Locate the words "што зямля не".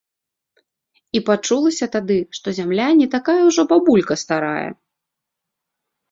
2.37-3.07